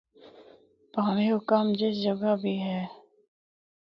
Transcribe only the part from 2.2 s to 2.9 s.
بھی اے۔